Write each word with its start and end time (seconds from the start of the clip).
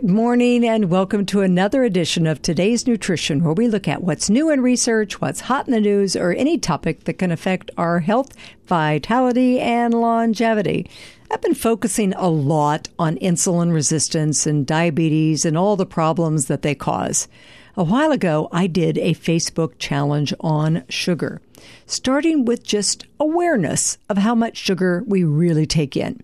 Good 0.00 0.08
morning, 0.08 0.64
and 0.64 0.88
welcome 0.88 1.26
to 1.26 1.42
another 1.42 1.84
edition 1.84 2.26
of 2.26 2.40
Today's 2.40 2.86
Nutrition, 2.86 3.44
where 3.44 3.52
we 3.52 3.68
look 3.68 3.86
at 3.86 4.02
what's 4.02 4.30
new 4.30 4.48
in 4.48 4.62
research, 4.62 5.20
what's 5.20 5.42
hot 5.42 5.66
in 5.68 5.74
the 5.74 5.82
news, 5.82 6.16
or 6.16 6.32
any 6.32 6.56
topic 6.56 7.04
that 7.04 7.18
can 7.18 7.30
affect 7.30 7.70
our 7.76 8.00
health, 8.00 8.32
vitality, 8.64 9.60
and 9.60 9.92
longevity. 9.92 10.88
I've 11.30 11.42
been 11.42 11.54
focusing 11.54 12.14
a 12.14 12.28
lot 12.28 12.88
on 12.98 13.18
insulin 13.18 13.70
resistance 13.74 14.46
and 14.46 14.66
diabetes 14.66 15.44
and 15.44 15.58
all 15.58 15.76
the 15.76 15.84
problems 15.84 16.46
that 16.46 16.62
they 16.62 16.74
cause. 16.74 17.28
A 17.76 17.84
while 17.84 18.12
ago, 18.12 18.48
I 18.50 18.68
did 18.68 18.96
a 18.96 19.12
Facebook 19.14 19.74
challenge 19.78 20.32
on 20.40 20.84
sugar, 20.88 21.42
starting 21.84 22.46
with 22.46 22.64
just 22.64 23.04
awareness 23.20 23.98
of 24.08 24.16
how 24.16 24.34
much 24.34 24.56
sugar 24.56 25.04
we 25.06 25.22
really 25.22 25.66
take 25.66 25.98
in. 25.98 26.22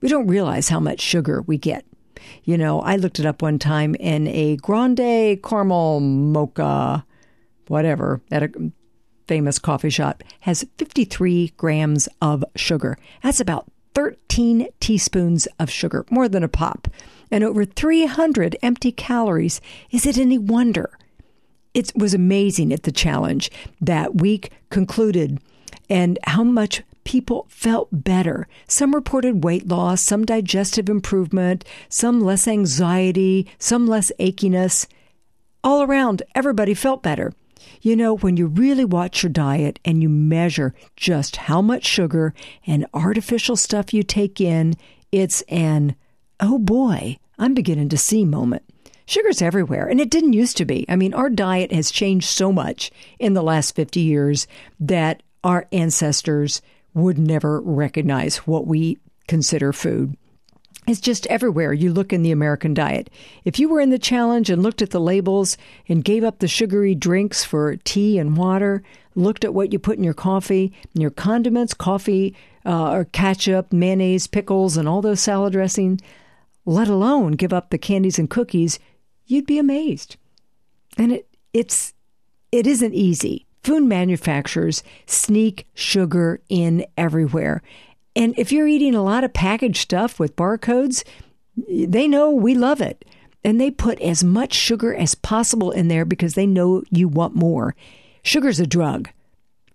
We 0.00 0.08
don't 0.08 0.28
realize 0.28 0.68
how 0.68 0.78
much 0.78 1.00
sugar 1.00 1.42
we 1.42 1.58
get. 1.58 1.84
You 2.44 2.58
know, 2.58 2.80
I 2.80 2.96
looked 2.96 3.18
it 3.18 3.26
up 3.26 3.42
one 3.42 3.58
time 3.58 3.94
in 3.96 4.26
a 4.28 4.56
grande 4.56 5.42
caramel 5.42 6.00
mocha, 6.00 7.04
whatever, 7.68 8.20
at 8.30 8.42
a 8.42 8.72
famous 9.28 9.58
coffee 9.58 9.90
shop, 9.90 10.24
has 10.40 10.66
53 10.78 11.52
grams 11.56 12.08
of 12.20 12.44
sugar. 12.56 12.98
That's 13.22 13.40
about 13.40 13.70
13 13.94 14.68
teaspoons 14.80 15.46
of 15.58 15.70
sugar, 15.70 16.04
more 16.10 16.28
than 16.28 16.42
a 16.42 16.48
pop, 16.48 16.88
and 17.30 17.44
over 17.44 17.64
300 17.64 18.56
empty 18.62 18.92
calories. 18.92 19.60
Is 19.90 20.06
it 20.06 20.18
any 20.18 20.38
wonder? 20.38 20.96
It 21.74 21.92
was 21.94 22.14
amazing 22.14 22.72
at 22.72 22.82
the 22.82 22.92
challenge 22.92 23.50
that 23.80 24.16
week 24.16 24.50
concluded 24.70 25.40
and 25.88 26.18
how 26.24 26.42
much 26.42 26.82
people 27.04 27.46
felt 27.48 27.88
better. 27.92 28.46
Some 28.66 28.94
reported 28.94 29.44
weight 29.44 29.66
loss, 29.66 30.02
some 30.02 30.24
digestive 30.24 30.88
improvement, 30.88 31.64
some 31.88 32.20
less 32.20 32.46
anxiety, 32.46 33.48
some 33.58 33.86
less 33.86 34.12
achiness. 34.18 34.86
All 35.62 35.82
around, 35.82 36.22
everybody 36.34 36.74
felt 36.74 37.02
better. 37.02 37.32
You 37.82 37.96
know, 37.96 38.16
when 38.16 38.36
you 38.36 38.46
really 38.46 38.84
watch 38.84 39.22
your 39.22 39.30
diet 39.30 39.78
and 39.84 40.02
you 40.02 40.08
measure 40.08 40.74
just 40.96 41.36
how 41.36 41.60
much 41.60 41.84
sugar 41.84 42.34
and 42.66 42.86
artificial 42.94 43.56
stuff 43.56 43.92
you 43.92 44.02
take 44.02 44.40
in, 44.40 44.74
it's 45.12 45.42
an, 45.48 45.96
oh 46.40 46.58
boy, 46.58 47.18
I'm 47.38 47.54
beginning 47.54 47.88
to 47.90 47.98
see 47.98 48.24
moment. 48.24 48.62
Sugar's 49.06 49.42
everywhere, 49.42 49.88
and 49.88 50.00
it 50.00 50.10
didn't 50.10 50.34
used 50.34 50.56
to 50.58 50.64
be. 50.64 50.86
I 50.88 50.94
mean, 50.94 51.14
our 51.14 51.28
diet 51.28 51.72
has 51.72 51.90
changed 51.90 52.28
so 52.28 52.52
much 52.52 52.92
in 53.18 53.34
the 53.34 53.42
last 53.42 53.74
50 53.74 53.98
years 53.98 54.46
that 54.78 55.22
our 55.42 55.66
ancestors 55.72 56.62
would 56.94 57.18
never 57.18 57.60
recognize 57.60 58.38
what 58.38 58.66
we 58.66 58.98
consider 59.28 59.72
food. 59.72 60.16
It's 60.86 61.00
just 61.00 61.26
everywhere 61.26 61.72
you 61.72 61.92
look 61.92 62.12
in 62.12 62.22
the 62.22 62.32
American 62.32 62.74
diet. 62.74 63.10
If 63.44 63.58
you 63.58 63.68
were 63.68 63.80
in 63.80 63.90
the 63.90 63.98
challenge 63.98 64.50
and 64.50 64.62
looked 64.62 64.82
at 64.82 64.90
the 64.90 65.00
labels 65.00 65.56
and 65.88 66.02
gave 66.02 66.24
up 66.24 66.38
the 66.38 66.48
sugary 66.48 66.94
drinks 66.94 67.44
for 67.44 67.76
tea 67.76 68.18
and 68.18 68.36
water, 68.36 68.82
looked 69.14 69.44
at 69.44 69.54
what 69.54 69.72
you 69.72 69.78
put 69.78 69.98
in 69.98 70.04
your 70.04 70.14
coffee, 70.14 70.72
and 70.94 71.02
your 71.02 71.10
condiments, 71.10 71.74
coffee, 71.74 72.34
uh, 72.64 72.90
or 72.90 73.04
ketchup, 73.04 73.72
mayonnaise, 73.72 74.26
pickles, 74.26 74.76
and 74.76 74.88
all 74.88 75.02
those 75.02 75.20
salad 75.20 75.52
dressing, 75.52 76.00
let 76.64 76.88
alone 76.88 77.32
give 77.32 77.52
up 77.52 77.70
the 77.70 77.78
candies 77.78 78.18
and 78.18 78.30
cookies, 78.30 78.78
you'd 79.26 79.46
be 79.46 79.58
amazed. 79.58 80.16
And 80.96 81.12
it 81.12 81.28
it's 81.52 81.92
it 82.52 82.66
isn't 82.66 82.94
easy 82.94 83.46
food 83.62 83.82
manufacturers 83.82 84.82
sneak 85.06 85.66
sugar 85.74 86.40
in 86.48 86.84
everywhere. 86.96 87.62
And 88.16 88.34
if 88.36 88.52
you're 88.52 88.66
eating 88.66 88.94
a 88.94 89.02
lot 89.02 89.24
of 89.24 89.32
packaged 89.32 89.78
stuff 89.78 90.18
with 90.18 90.36
barcodes, 90.36 91.04
they 91.68 92.08
know 92.08 92.30
we 92.30 92.54
love 92.54 92.80
it. 92.80 93.04
And 93.42 93.60
they 93.60 93.70
put 93.70 94.00
as 94.00 94.22
much 94.22 94.52
sugar 94.52 94.94
as 94.94 95.14
possible 95.14 95.70
in 95.70 95.88
there 95.88 96.04
because 96.04 96.34
they 96.34 96.46
know 96.46 96.82
you 96.90 97.08
want 97.08 97.34
more. 97.34 97.74
Sugar's 98.22 98.60
a 98.60 98.66
drug, 98.66 99.08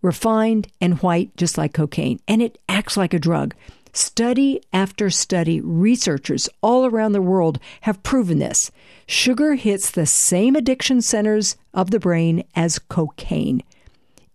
refined 0.02 0.68
and 0.80 1.02
white, 1.02 1.36
just 1.36 1.58
like 1.58 1.74
cocaine, 1.74 2.20
and 2.28 2.42
it 2.42 2.60
acts 2.70 2.96
like 2.96 3.14
a 3.14 3.20
drug. 3.20 3.56
Study 3.92 4.62
after 4.74 5.10
study, 5.10 5.62
researchers 5.62 6.50
all 6.62 6.86
around 6.86 7.14
the 7.14 7.22
world 7.22 7.60
have 7.82 8.04
proven 8.04 8.40
this. 8.40 8.70
Sugar 9.08 9.56
hits 9.56 9.90
the 9.90 10.06
same 10.06 10.56
addiction 10.56 11.02
centers 11.02 11.56
of 11.74 11.92
the 11.92 12.00
brain 12.00 12.44
as 12.56 12.78
cocaine. 12.78 13.64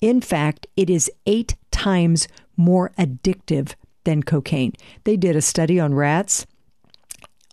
In 0.00 0.20
fact, 0.20 0.66
it 0.76 0.88
is 0.88 1.10
eight 1.26 1.56
times 1.70 2.28
more 2.56 2.90
addictive 2.98 3.74
than 4.04 4.22
cocaine. 4.22 4.72
They 5.04 5.16
did 5.16 5.36
a 5.36 5.42
study 5.42 5.78
on 5.78 5.94
rats. 5.94 6.46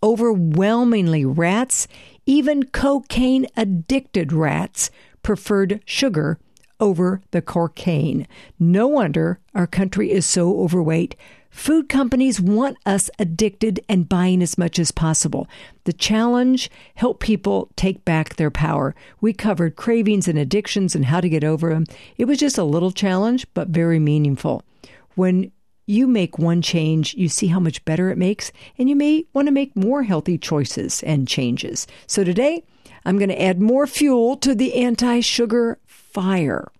Overwhelmingly, 0.01 1.25
rats, 1.25 1.87
even 2.25 2.65
cocaine 2.67 3.47
addicted 3.57 4.31
rats, 4.31 4.91
preferred 5.23 5.81
sugar 5.85 6.39
over 6.79 7.21
the 7.31 7.41
cocaine. 7.41 8.27
No 8.59 8.87
wonder 8.87 9.39
our 9.55 9.67
country 9.67 10.11
is 10.11 10.25
so 10.25 10.61
overweight. 10.61 11.15
Food 11.57 11.89
companies 11.89 12.39
want 12.39 12.77
us 12.85 13.09
addicted 13.17 13.83
and 13.89 14.07
buying 14.07 14.43
as 14.43 14.59
much 14.59 14.77
as 14.77 14.91
possible. 14.91 15.47
The 15.85 15.91
challenge 15.91 16.69
help 16.93 17.19
people 17.19 17.69
take 17.75 18.05
back 18.05 18.35
their 18.35 18.51
power. 18.51 18.93
We 19.21 19.33
covered 19.33 19.75
cravings 19.75 20.27
and 20.27 20.37
addictions 20.37 20.93
and 20.93 21.05
how 21.05 21.19
to 21.19 21.27
get 21.27 21.43
over 21.43 21.71
them. 21.71 21.85
It 22.15 22.25
was 22.25 22.37
just 22.37 22.59
a 22.59 22.63
little 22.63 22.91
challenge, 22.91 23.47
but 23.55 23.69
very 23.69 23.97
meaningful. 23.97 24.61
When 25.15 25.51
you 25.87 26.05
make 26.05 26.37
one 26.37 26.61
change, 26.61 27.15
you 27.15 27.27
see 27.27 27.47
how 27.47 27.59
much 27.59 27.83
better 27.85 28.11
it 28.11 28.19
makes, 28.19 28.51
and 28.77 28.87
you 28.87 28.95
may 28.95 29.25
want 29.33 29.47
to 29.47 29.51
make 29.51 29.75
more 29.75 30.03
healthy 30.03 30.37
choices 30.37 31.01
and 31.01 31.27
changes. 31.27 31.87
So 32.05 32.23
today, 32.23 32.63
I'm 33.03 33.17
going 33.17 33.29
to 33.29 33.41
add 33.41 33.59
more 33.59 33.87
fuel 33.87 34.37
to 34.37 34.53
the 34.53 34.75
anti 34.75 35.21
sugar 35.21 35.79
fire. 35.87 36.71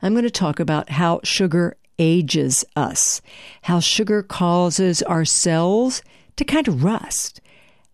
I'm 0.00 0.14
going 0.14 0.24
to 0.24 0.30
talk 0.30 0.58
about 0.58 0.88
how 0.88 1.20
sugar 1.22 1.76
ages 1.98 2.64
us, 2.76 3.20
how 3.62 3.80
sugar 3.80 4.22
causes 4.22 5.02
our 5.02 5.24
cells 5.24 6.02
to 6.36 6.44
kind 6.44 6.68
of 6.68 6.84
rust, 6.84 7.40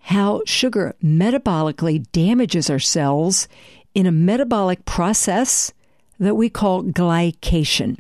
how 0.01 0.43
sugar 0.45 0.95
metabolically 1.03 2.05
damages 2.13 2.69
our 2.69 2.79
cells 2.79 3.49
in 3.95 4.07
a 4.07 4.13
metabolic 4.13 4.85
process 4.85 5.73
that 6.19 6.35
we 6.35 6.49
call 6.49 6.83
glycation. 6.83 7.99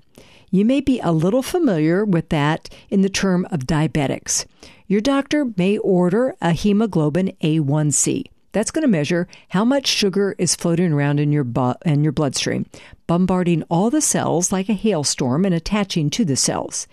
You 0.50 0.64
may 0.64 0.80
be 0.80 1.00
a 1.00 1.12
little 1.12 1.42
familiar 1.42 2.04
with 2.04 2.28
that 2.28 2.68
in 2.90 3.00
the 3.00 3.08
term 3.08 3.46
of 3.50 3.60
diabetics. 3.60 4.46
Your 4.86 5.00
doctor 5.00 5.46
may 5.56 5.78
order 5.78 6.34
a 6.40 6.52
hemoglobin 6.52 7.32
A1C. 7.42 8.26
That's 8.54 8.70
going 8.70 8.82
to 8.82 8.88
measure 8.88 9.26
how 9.48 9.64
much 9.64 9.88
sugar 9.88 10.36
is 10.38 10.54
floating 10.54 10.92
around 10.92 11.18
in 11.18 11.32
your 11.32 11.42
bu- 11.42 11.74
in 11.84 12.04
your 12.04 12.12
bloodstream, 12.12 12.66
bombarding 13.08 13.64
all 13.64 13.90
the 13.90 14.00
cells 14.00 14.52
like 14.52 14.68
a 14.68 14.74
hailstorm 14.74 15.44
and 15.44 15.52
attaching 15.52 16.08
to 16.10 16.24
the 16.24 16.36
cells. 16.36 16.86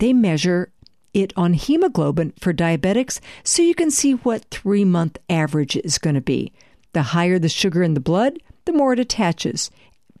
They 0.00 0.12
measure 0.12 0.70
it 1.14 1.32
on 1.34 1.54
hemoglobin 1.54 2.34
for 2.38 2.52
diabetics 2.52 3.20
so 3.42 3.62
you 3.62 3.74
can 3.74 3.90
see 3.90 4.12
what 4.12 4.50
3-month 4.50 5.16
average 5.30 5.76
is 5.76 5.96
going 5.96 6.14
to 6.14 6.20
be. 6.20 6.52
The 6.92 7.02
higher 7.02 7.38
the 7.38 7.48
sugar 7.48 7.82
in 7.82 7.94
the 7.94 8.00
blood, 8.00 8.38
the 8.66 8.72
more 8.72 8.92
it 8.92 9.00
attaches. 9.00 9.70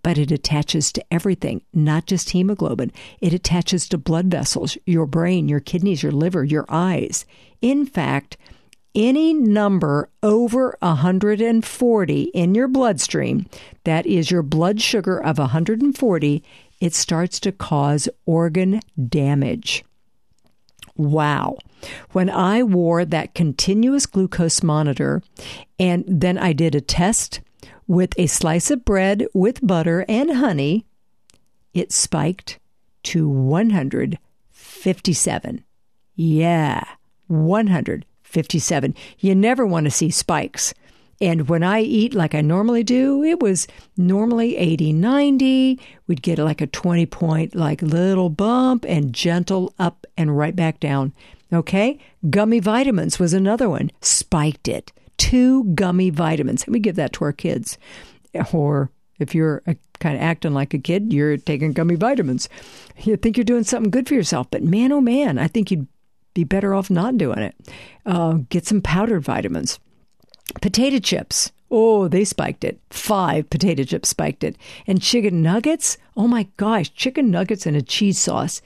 But 0.02 0.16
it 0.16 0.30
attaches 0.30 0.90
to 0.92 1.04
everything, 1.10 1.60
not 1.74 2.06
just 2.06 2.30
hemoglobin. 2.30 2.92
It 3.20 3.34
attaches 3.34 3.90
to 3.90 3.98
blood 3.98 4.28
vessels, 4.28 4.78
your 4.86 5.04
brain, 5.04 5.50
your 5.50 5.60
kidneys, 5.60 6.02
your 6.02 6.12
liver, 6.12 6.44
your 6.44 6.64
eyes. 6.70 7.26
In 7.60 7.84
fact, 7.84 8.38
any 8.94 9.34
number 9.34 10.08
over 10.22 10.76
140 10.80 12.22
in 12.22 12.54
your 12.54 12.68
bloodstream, 12.68 13.46
that 13.84 14.06
is 14.06 14.30
your 14.30 14.42
blood 14.42 14.80
sugar 14.80 15.22
of 15.22 15.36
140, 15.38 16.42
it 16.80 16.94
starts 16.94 17.38
to 17.40 17.52
cause 17.52 18.08
organ 18.26 18.80
damage. 19.08 19.84
Wow. 20.96 21.58
When 22.12 22.28
I 22.28 22.62
wore 22.62 23.04
that 23.04 23.34
continuous 23.34 24.06
glucose 24.06 24.62
monitor 24.62 25.22
and 25.78 26.04
then 26.06 26.38
I 26.38 26.52
did 26.52 26.74
a 26.74 26.80
test 26.80 27.40
with 27.86 28.18
a 28.18 28.26
slice 28.26 28.70
of 28.70 28.84
bread 28.84 29.26
with 29.32 29.66
butter 29.66 30.04
and 30.08 30.36
honey, 30.36 30.84
it 31.72 31.92
spiked 31.92 32.58
to 33.04 33.28
157. 33.28 35.64
Yeah, 36.16 36.84
100. 37.28 38.04
57. 38.28 38.94
You 39.18 39.34
never 39.34 39.66
want 39.66 39.84
to 39.84 39.90
see 39.90 40.10
spikes. 40.10 40.74
And 41.20 41.48
when 41.48 41.64
I 41.64 41.80
eat 41.80 42.14
like 42.14 42.34
I 42.34 42.42
normally 42.42 42.84
do, 42.84 43.24
it 43.24 43.40
was 43.40 43.66
normally 43.96 44.56
80, 44.56 44.92
90. 44.92 45.80
We'd 46.06 46.22
get 46.22 46.38
like 46.38 46.60
a 46.60 46.66
20 46.68 47.06
point, 47.06 47.54
like 47.56 47.82
little 47.82 48.30
bump 48.30 48.84
and 48.86 49.12
gentle 49.12 49.74
up 49.78 50.06
and 50.16 50.36
right 50.36 50.54
back 50.54 50.78
down. 50.78 51.12
Okay. 51.52 51.98
Gummy 52.30 52.60
vitamins 52.60 53.18
was 53.18 53.32
another 53.32 53.68
one. 53.68 53.90
Spiked 54.00 54.68
it. 54.68 54.92
Two 55.16 55.64
gummy 55.74 56.10
vitamins. 56.10 56.64
And 56.64 56.72
we 56.72 56.78
give 56.78 56.96
that 56.96 57.12
to 57.14 57.24
our 57.24 57.32
kids. 57.32 57.78
Or 58.52 58.90
if 59.18 59.34
you're 59.34 59.62
a, 59.66 59.74
kind 59.98 60.16
of 60.16 60.22
acting 60.22 60.54
like 60.54 60.74
a 60.74 60.78
kid, 60.78 61.12
you're 61.12 61.36
taking 61.36 61.72
gummy 61.72 61.96
vitamins. 61.96 62.48
You 63.02 63.16
think 63.16 63.36
you're 63.36 63.44
doing 63.44 63.64
something 63.64 63.90
good 63.90 64.08
for 64.08 64.14
yourself, 64.14 64.48
but 64.50 64.62
man, 64.62 64.92
oh 64.92 65.00
man, 65.00 65.38
I 65.38 65.48
think 65.48 65.70
you'd 65.70 65.88
be 66.34 66.44
better 66.44 66.74
off 66.74 66.90
not 66.90 67.18
doing 67.18 67.38
it. 67.38 67.54
Uh, 68.06 68.38
get 68.48 68.66
some 68.66 68.80
powdered 68.80 69.20
vitamins. 69.20 69.78
Potato 70.60 70.98
chips. 70.98 71.52
Oh, 71.70 72.08
they 72.08 72.24
spiked 72.24 72.64
it. 72.64 72.80
Five 72.90 73.50
potato 73.50 73.84
chips 73.84 74.08
spiked 74.08 74.42
it. 74.44 74.56
And 74.86 75.02
chicken 75.02 75.42
nuggets. 75.42 75.98
Oh 76.16 76.26
my 76.26 76.48
gosh, 76.56 76.92
chicken 76.94 77.30
nuggets 77.30 77.66
and 77.66 77.76
a 77.76 77.82
cheese 77.82 78.18
sauce. 78.18 78.62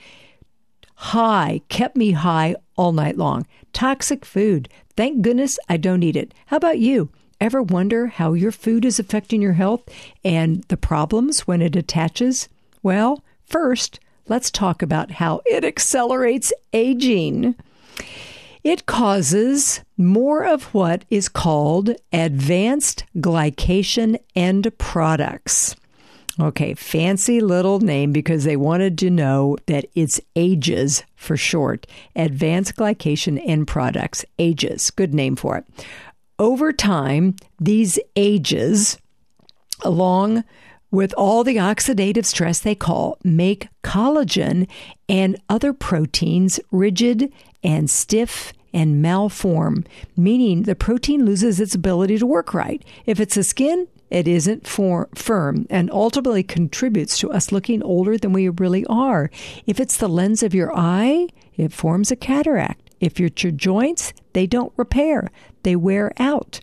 High, 0.94 1.62
kept 1.68 1.96
me 1.96 2.12
high 2.12 2.54
all 2.76 2.92
night 2.92 3.16
long. 3.16 3.46
Toxic 3.72 4.24
food. 4.24 4.68
Thank 4.96 5.22
goodness 5.22 5.58
I 5.68 5.76
don't 5.78 6.02
eat 6.02 6.16
it. 6.16 6.32
How 6.46 6.58
about 6.58 6.78
you? 6.78 7.10
Ever 7.40 7.60
wonder 7.60 8.06
how 8.06 8.34
your 8.34 8.52
food 8.52 8.84
is 8.84 9.00
affecting 9.00 9.42
your 9.42 9.54
health 9.54 9.82
and 10.22 10.62
the 10.64 10.76
problems 10.76 11.40
when 11.40 11.60
it 11.60 11.74
attaches? 11.74 12.48
Well, 12.84 13.24
first, 13.46 13.98
let's 14.28 14.50
talk 14.50 14.82
about 14.82 15.12
how 15.12 15.40
it 15.46 15.64
accelerates 15.64 16.52
aging. 16.72 17.54
It 18.64 18.86
causes 18.86 19.80
more 19.96 20.44
of 20.44 20.64
what 20.74 21.04
is 21.10 21.28
called 21.28 21.90
advanced 22.12 23.04
glycation 23.16 24.18
end 24.36 24.70
products. 24.78 25.74
Okay, 26.40 26.72
fancy 26.74 27.40
little 27.40 27.80
name 27.80 28.12
because 28.12 28.44
they 28.44 28.56
wanted 28.56 28.96
to 28.98 29.10
know 29.10 29.58
that 29.66 29.84
it's 29.94 30.20
AGES 30.34 31.02
for 31.14 31.36
short. 31.36 31.86
Advanced 32.16 32.76
glycation 32.76 33.42
end 33.44 33.66
products, 33.66 34.24
AGES, 34.38 34.90
good 34.90 35.12
name 35.12 35.36
for 35.36 35.58
it. 35.58 35.64
Over 36.38 36.72
time, 36.72 37.36
these 37.60 37.98
AGES, 38.16 38.96
along 39.82 40.44
with 40.92 41.12
all 41.14 41.42
the 41.42 41.56
oxidative 41.56 42.24
stress 42.24 42.60
they 42.60 42.76
call, 42.76 43.18
make 43.24 43.66
collagen 43.82 44.68
and 45.08 45.36
other 45.48 45.72
proteins 45.72 46.60
rigid 46.70 47.32
and 47.64 47.90
stiff 47.90 48.52
and 48.72 49.04
malform, 49.04 49.84
meaning 50.16 50.62
the 50.62 50.74
protein 50.76 51.24
loses 51.24 51.58
its 51.58 51.74
ability 51.74 52.18
to 52.18 52.26
work 52.26 52.54
right. 52.54 52.84
If 53.06 53.18
it's 53.18 53.36
a 53.36 53.42
skin, 53.42 53.88
it 54.10 54.28
isn't 54.28 54.66
for, 54.66 55.08
firm 55.14 55.66
and 55.70 55.90
ultimately 55.90 56.42
contributes 56.42 57.18
to 57.18 57.30
us 57.30 57.50
looking 57.50 57.82
older 57.82 58.18
than 58.18 58.32
we 58.32 58.48
really 58.50 58.84
are. 58.86 59.30
If 59.66 59.80
it's 59.80 59.96
the 59.96 60.08
lens 60.08 60.42
of 60.42 60.54
your 60.54 60.76
eye, 60.76 61.28
it 61.56 61.72
forms 61.72 62.10
a 62.10 62.16
cataract. 62.16 62.90
If 63.00 63.18
it's 63.18 63.42
your 63.42 63.52
joints, 63.52 64.12
they 64.34 64.46
don't 64.46 64.72
repair, 64.76 65.30
they 65.62 65.74
wear 65.74 66.12
out. 66.18 66.60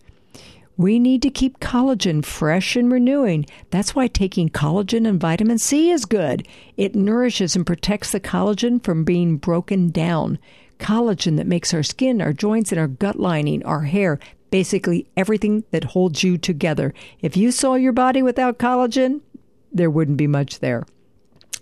We 0.79 0.97
need 0.97 1.21
to 1.23 1.29
keep 1.29 1.59
collagen 1.59 2.23
fresh 2.23 2.77
and 2.77 2.89
renewing. 2.89 3.47
That's 3.69 3.97
why 3.97 4.07
taking 4.07 4.47
collagen 4.47 5.05
and 5.05 5.19
vitamin 5.19 5.57
C 5.57 5.91
is 5.91 6.05
good. 6.05 6.47
It 6.77 6.95
nourishes 6.95 7.53
and 7.57 7.67
protects 7.67 8.13
the 8.13 8.21
collagen 8.21 8.81
from 8.81 9.03
being 9.03 9.35
broken 9.35 9.89
down. 9.89 10.39
Collagen 10.79 11.35
that 11.35 11.47
makes 11.47 11.73
our 11.73 11.83
skin, 11.83 12.21
our 12.21 12.31
joints, 12.31 12.71
and 12.71 12.79
our 12.79 12.87
gut 12.87 13.19
lining, 13.19 13.61
our 13.65 13.81
hair, 13.81 14.19
basically 14.51 15.05
everything 15.17 15.65
that 15.71 15.83
holds 15.83 16.23
you 16.23 16.37
together. 16.37 16.93
If 17.21 17.35
you 17.35 17.51
saw 17.51 17.75
your 17.75 17.91
body 17.91 18.21
without 18.21 18.57
collagen, 18.57 19.19
there 19.73 19.89
wouldn't 19.89 20.15
be 20.15 20.27
much 20.27 20.59
there. 20.59 20.85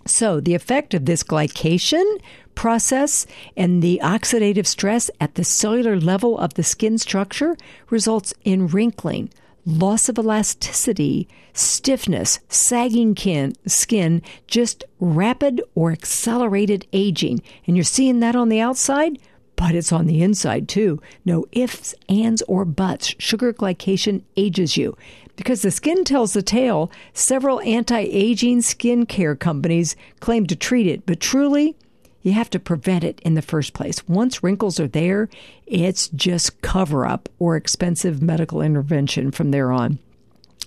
So, 0.08 0.40
the 0.40 0.54
effect 0.54 0.94
of 0.94 1.04
this 1.04 1.22
glycation 1.22 2.20
process 2.54 3.26
and 3.56 3.82
the 3.82 4.00
oxidative 4.02 4.66
stress 4.66 5.10
at 5.20 5.34
the 5.34 5.44
cellular 5.44 6.00
level 6.00 6.38
of 6.38 6.54
the 6.54 6.62
skin 6.62 6.98
structure 6.98 7.56
results 7.90 8.34
in 8.42 8.66
wrinkling, 8.66 9.30
loss 9.66 10.08
of 10.08 10.18
elasticity, 10.18 11.28
stiffness, 11.52 12.40
sagging 12.48 13.14
kin, 13.14 13.54
skin, 13.66 14.22
just 14.46 14.82
rapid 14.98 15.60
or 15.74 15.92
accelerated 15.92 16.86
aging. 16.92 17.42
And 17.66 17.76
you're 17.76 17.84
seeing 17.84 18.20
that 18.20 18.34
on 18.34 18.48
the 18.48 18.60
outside, 18.60 19.18
but 19.58 19.74
it's 19.74 19.92
on 19.92 20.06
the 20.06 20.22
inside 20.22 20.68
too. 20.68 21.02
No 21.24 21.44
ifs, 21.50 21.92
ands, 22.08 22.42
or 22.42 22.64
buts. 22.64 23.16
Sugar 23.18 23.52
glycation 23.52 24.22
ages 24.36 24.76
you. 24.76 24.96
Because 25.34 25.62
the 25.62 25.72
skin 25.72 26.04
tells 26.04 26.32
the 26.32 26.42
tale, 26.42 26.92
several 27.12 27.60
anti 27.62 27.98
aging 27.98 28.62
skin 28.62 29.04
care 29.04 29.34
companies 29.34 29.96
claim 30.20 30.46
to 30.46 30.54
treat 30.54 30.86
it, 30.86 31.04
but 31.06 31.18
truly, 31.18 31.76
you 32.22 32.32
have 32.32 32.50
to 32.50 32.60
prevent 32.60 33.02
it 33.02 33.20
in 33.24 33.34
the 33.34 33.42
first 33.42 33.72
place. 33.72 34.06
Once 34.08 34.44
wrinkles 34.44 34.78
are 34.78 34.88
there, 34.88 35.28
it's 35.66 36.08
just 36.08 36.62
cover 36.62 37.04
up 37.04 37.28
or 37.40 37.56
expensive 37.56 38.22
medical 38.22 38.62
intervention 38.62 39.32
from 39.32 39.50
there 39.50 39.72
on. 39.72 39.98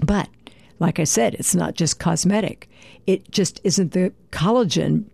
But 0.04 0.28
like 0.80 1.00
I 1.00 1.06
said, 1.06 1.36
it's 1.36 1.56
not 1.56 1.76
just 1.76 2.00
cosmetic. 2.00 2.70
It 3.08 3.32
just 3.32 3.62
isn't 3.64 3.94
the 3.94 4.12
collagen 4.32 5.06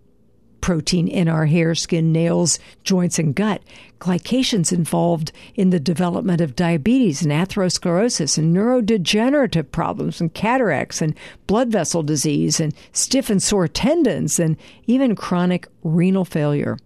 protein 0.67 1.07
in 1.07 1.29
our 1.29 1.45
hair, 1.45 1.73
skin, 1.73 2.11
nails, 2.11 2.59
joints, 2.83 3.17
and 3.17 3.33
gut. 3.33 3.61
Glycation's 4.01 4.73
involved 4.73 5.31
in 5.55 5.69
the 5.69 5.79
development 5.79 6.41
of 6.41 6.57
diabetes 6.57 7.21
and 7.21 7.31
atherosclerosis 7.31 8.37
and 8.37 8.53
neurodegenerative 8.53 9.71
problems 9.71 10.19
and 10.19 10.33
cataracts 10.33 11.01
and 11.01 11.15
blood 11.47 11.71
vessel 11.71 12.03
disease 12.03 12.59
and 12.59 12.73
stiff 12.91 13.29
and 13.29 13.41
sore 13.41 13.69
tendons 13.69 14.41
and 14.41 14.57
even 14.87 15.15
chronic 15.15 15.69
renal 15.83 16.25
failure. 16.25 16.77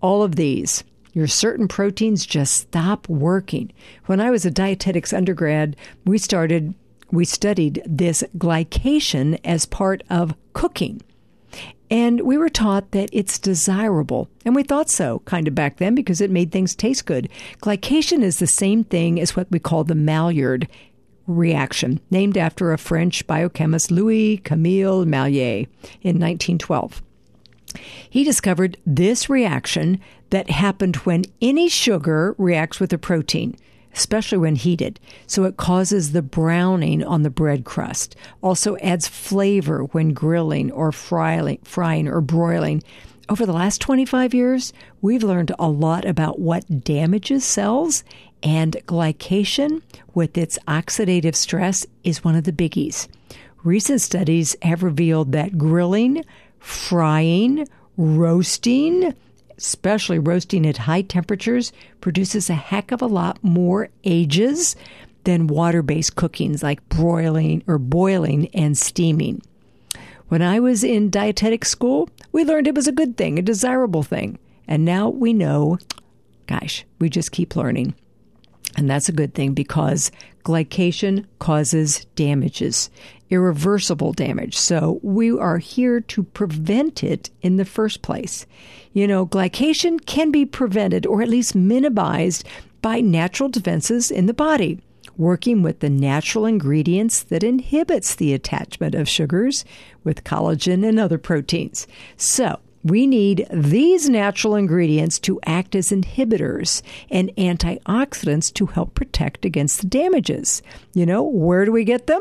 All 0.00 0.22
of 0.22 0.36
these 0.36 0.82
your 1.12 1.26
certain 1.26 1.68
proteins 1.68 2.24
just 2.24 2.54
stop 2.54 3.06
working. 3.06 3.70
When 4.06 4.18
I 4.18 4.30
was 4.30 4.46
a 4.46 4.50
dietetics 4.50 5.12
undergrad, 5.12 5.76
we 6.06 6.16
started 6.16 6.74
we 7.10 7.26
studied 7.26 7.82
this 7.84 8.24
glycation 8.38 9.38
as 9.44 9.66
part 9.66 10.02
of 10.08 10.34
cooking. 10.54 11.02
And 11.90 12.22
we 12.22 12.38
were 12.38 12.48
taught 12.48 12.92
that 12.92 13.10
it's 13.12 13.38
desirable. 13.38 14.28
And 14.44 14.54
we 14.54 14.62
thought 14.62 14.88
so 14.90 15.20
kind 15.26 15.46
of 15.46 15.54
back 15.54 15.76
then 15.76 15.94
because 15.94 16.20
it 16.20 16.30
made 16.30 16.50
things 16.50 16.74
taste 16.74 17.06
good. 17.06 17.28
Glycation 17.60 18.22
is 18.22 18.38
the 18.38 18.46
same 18.46 18.84
thing 18.84 19.20
as 19.20 19.36
what 19.36 19.50
we 19.50 19.58
call 19.58 19.84
the 19.84 19.94
Maillard 19.94 20.68
reaction, 21.26 22.00
named 22.10 22.36
after 22.36 22.72
a 22.72 22.78
French 22.78 23.26
biochemist 23.26 23.90
Louis 23.90 24.38
Camille 24.38 25.06
Maillard 25.06 25.68
in 26.02 26.20
1912. 26.20 27.02
He 28.08 28.24
discovered 28.24 28.76
this 28.86 29.28
reaction 29.28 30.00
that 30.30 30.50
happened 30.50 30.96
when 30.96 31.24
any 31.40 31.68
sugar 31.68 32.34
reacts 32.38 32.80
with 32.80 32.92
a 32.92 32.98
protein 32.98 33.56
especially 33.94 34.38
when 34.38 34.56
heated. 34.56 35.00
So 35.26 35.44
it 35.44 35.56
causes 35.56 36.12
the 36.12 36.22
browning 36.22 37.02
on 37.04 37.22
the 37.22 37.30
bread 37.30 37.64
crust. 37.64 38.16
Also 38.42 38.76
adds 38.78 39.08
flavor 39.08 39.84
when 39.84 40.12
grilling 40.12 40.70
or 40.72 40.92
frying, 40.92 41.58
frying 41.64 42.08
or 42.08 42.20
broiling. 42.20 42.82
Over 43.28 43.46
the 43.46 43.52
last 43.52 43.80
25 43.80 44.34
years, 44.34 44.72
we've 45.00 45.22
learned 45.22 45.52
a 45.58 45.68
lot 45.68 46.04
about 46.04 46.38
what 46.38 46.84
damages 46.84 47.44
cells, 47.44 48.04
and 48.42 48.76
glycation, 48.86 49.80
with 50.12 50.36
its 50.36 50.58
oxidative 50.68 51.34
stress, 51.34 51.86
is 52.02 52.22
one 52.22 52.36
of 52.36 52.44
the 52.44 52.52
biggies. 52.52 53.08
Recent 53.62 54.02
studies 54.02 54.54
have 54.60 54.82
revealed 54.82 55.32
that 55.32 55.56
grilling, 55.56 56.22
frying, 56.58 57.66
roasting, 57.96 59.14
especially 59.58 60.18
roasting 60.18 60.66
at 60.66 60.78
high 60.78 61.02
temperatures, 61.02 61.72
produces 62.00 62.50
a 62.50 62.54
heck 62.54 62.92
of 62.92 63.02
a 63.02 63.06
lot 63.06 63.42
more 63.42 63.88
ages 64.04 64.76
than 65.24 65.46
water 65.46 65.82
based 65.82 66.16
cookings 66.16 66.62
like 66.62 66.86
broiling 66.88 67.62
or 67.66 67.78
boiling 67.78 68.48
and 68.54 68.76
steaming. 68.76 69.42
When 70.28 70.42
I 70.42 70.60
was 70.60 70.82
in 70.82 71.10
dietetic 71.10 71.64
school, 71.64 72.08
we 72.32 72.44
learned 72.44 72.66
it 72.66 72.74
was 72.74 72.88
a 72.88 72.92
good 72.92 73.16
thing, 73.16 73.38
a 73.38 73.42
desirable 73.42 74.02
thing. 74.02 74.38
And 74.66 74.84
now 74.84 75.08
we 75.08 75.32
know, 75.32 75.78
gosh, 76.46 76.84
we 76.98 77.08
just 77.08 77.32
keep 77.32 77.56
learning. 77.56 77.94
And 78.76 78.88
that's 78.88 79.08
a 79.08 79.12
good 79.12 79.34
thing 79.34 79.52
because 79.52 80.10
glycation 80.44 81.26
causes 81.38 82.06
damages, 82.16 82.90
irreversible 83.30 84.12
damage. 84.12 84.56
So 84.56 85.00
we 85.02 85.30
are 85.30 85.58
here 85.58 86.00
to 86.00 86.22
prevent 86.22 87.02
it 87.02 87.30
in 87.42 87.56
the 87.56 87.64
first 87.64 88.02
place. 88.02 88.46
You 88.92 89.06
know, 89.06 89.26
glycation 89.26 90.04
can 90.04 90.30
be 90.30 90.44
prevented 90.44 91.06
or 91.06 91.22
at 91.22 91.28
least 91.28 91.54
minimized 91.54 92.46
by 92.82 93.00
natural 93.00 93.48
defenses 93.48 94.10
in 94.10 94.26
the 94.26 94.34
body 94.34 94.80
working 95.16 95.62
with 95.62 95.80
the 95.80 95.90
natural 95.90 96.46
ingredients 96.46 97.22
that 97.24 97.44
inhibits 97.44 98.14
the 98.14 98.34
attachment 98.34 98.94
of 98.94 99.08
sugars 99.08 99.64
with 100.02 100.24
collagen 100.24 100.86
and 100.86 100.98
other 100.98 101.18
proteins. 101.18 101.86
So, 102.16 102.58
we 102.82 103.06
need 103.06 103.46
these 103.50 104.10
natural 104.10 104.54
ingredients 104.54 105.18
to 105.20 105.40
act 105.46 105.74
as 105.74 105.88
inhibitors 105.88 106.82
and 107.10 107.30
antioxidants 107.36 108.52
to 108.54 108.66
help 108.66 108.94
protect 108.94 109.46
against 109.46 109.80
the 109.80 109.86
damages. 109.86 110.62
You 110.92 111.06
know, 111.06 111.22
where 111.22 111.64
do 111.64 111.72
we 111.72 111.84
get 111.84 112.06
them? 112.06 112.20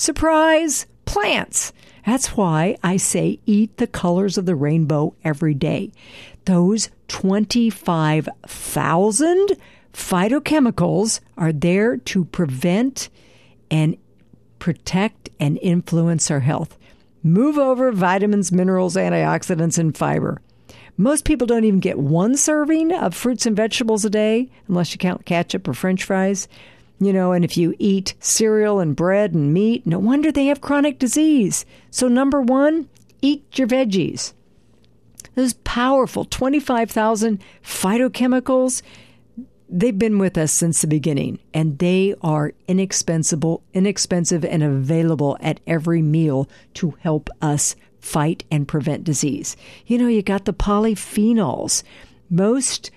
Surprise! 0.00 0.86
Plants. 1.04 1.74
That's 2.06 2.34
why 2.34 2.78
I 2.82 2.96
say 2.96 3.38
eat 3.44 3.76
the 3.76 3.86
colors 3.86 4.38
of 4.38 4.46
the 4.46 4.54
rainbow 4.54 5.14
every 5.22 5.52
day. 5.52 5.92
Those 6.46 6.88
25,000 7.08 9.48
phytochemicals 9.92 11.20
are 11.36 11.52
there 11.52 11.98
to 11.98 12.24
prevent 12.24 13.10
and 13.70 13.98
protect 14.58 15.28
and 15.38 15.58
influence 15.60 16.30
our 16.30 16.40
health. 16.40 16.78
Move 17.22 17.58
over 17.58 17.92
vitamins, 17.92 18.50
minerals, 18.50 18.96
antioxidants, 18.96 19.76
and 19.76 19.94
fiber. 19.94 20.40
Most 20.96 21.26
people 21.26 21.46
don't 21.46 21.64
even 21.64 21.80
get 21.80 21.98
one 21.98 22.38
serving 22.38 22.94
of 22.94 23.14
fruits 23.14 23.44
and 23.44 23.54
vegetables 23.54 24.06
a 24.06 24.10
day, 24.10 24.48
unless 24.66 24.92
you 24.92 24.98
count 24.98 25.26
ketchup 25.26 25.68
or 25.68 25.74
french 25.74 26.04
fries. 26.04 26.48
You 27.02 27.14
know, 27.14 27.32
and 27.32 27.44
if 27.44 27.56
you 27.56 27.74
eat 27.78 28.14
cereal 28.20 28.78
and 28.78 28.94
bread 28.94 29.32
and 29.32 29.54
meat, 29.54 29.86
no 29.86 29.98
wonder 29.98 30.30
they 30.30 30.46
have 30.46 30.60
chronic 30.60 30.98
disease. 30.98 31.64
So, 31.90 32.08
number 32.08 32.42
one, 32.42 32.90
eat 33.22 33.58
your 33.58 33.66
veggies. 33.66 34.34
Those 35.34 35.54
powerful 35.54 36.26
25,000 36.26 37.42
phytochemicals, 37.64 38.82
they've 39.68 39.98
been 39.98 40.18
with 40.18 40.36
us 40.36 40.52
since 40.52 40.82
the 40.82 40.86
beginning 40.86 41.38
and 41.54 41.78
they 41.78 42.14
are 42.20 42.52
inexpensive, 42.68 43.42
inexpensive 43.72 44.44
and 44.44 44.62
available 44.62 45.38
at 45.40 45.60
every 45.66 46.02
meal 46.02 46.50
to 46.74 46.96
help 47.00 47.30
us 47.40 47.76
fight 48.00 48.44
and 48.50 48.68
prevent 48.68 49.04
disease. 49.04 49.56
You 49.86 49.98
know, 49.98 50.08
you 50.08 50.22
got 50.22 50.44
the 50.44 50.52
polyphenols, 50.52 51.82
most 52.28 52.90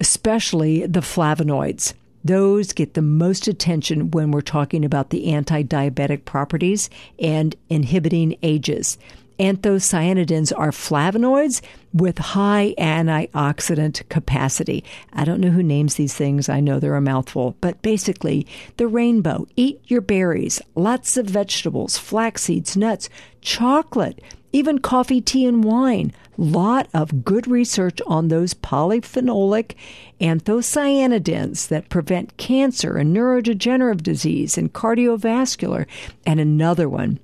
especially 0.00 0.86
the 0.86 1.00
flavonoids. 1.00 1.92
Those 2.24 2.72
get 2.72 2.94
the 2.94 3.02
most 3.02 3.48
attention 3.48 4.10
when 4.10 4.30
we're 4.30 4.42
talking 4.42 4.84
about 4.84 5.10
the 5.10 5.32
anti 5.32 5.62
diabetic 5.62 6.24
properties 6.24 6.90
and 7.18 7.56
inhibiting 7.68 8.36
ages. 8.42 8.98
Anthocyanidins 9.40 10.52
are 10.54 10.70
flavonoids 10.70 11.62
with 11.94 12.18
high 12.18 12.74
antioxidant 12.76 14.06
capacity. 14.10 14.84
I 15.14 15.24
don't 15.24 15.40
know 15.40 15.48
who 15.48 15.62
names 15.62 15.94
these 15.94 16.14
things. 16.14 16.50
I 16.50 16.60
know 16.60 16.78
they're 16.78 16.94
a 16.94 17.00
mouthful, 17.00 17.56
but 17.62 17.80
basically, 17.80 18.46
the 18.76 18.86
rainbow. 18.86 19.46
Eat 19.56 19.80
your 19.86 20.02
berries, 20.02 20.60
lots 20.74 21.16
of 21.16 21.24
vegetables, 21.24 21.96
flax 21.96 22.42
seeds, 22.42 22.76
nuts, 22.76 23.08
chocolate, 23.40 24.22
even 24.52 24.78
coffee, 24.78 25.22
tea, 25.22 25.46
and 25.46 25.64
wine. 25.64 26.12
Lot 26.36 26.88
of 26.92 27.24
good 27.24 27.46
research 27.46 28.02
on 28.06 28.28
those 28.28 28.52
polyphenolic 28.52 29.74
anthocyanidins 30.20 31.68
that 31.68 31.88
prevent 31.88 32.36
cancer 32.36 32.98
and 32.98 33.16
neurodegenerative 33.16 34.02
disease 34.02 34.58
and 34.58 34.74
cardiovascular. 34.74 35.86
And 36.26 36.40
another 36.40 36.90
one 36.90 37.20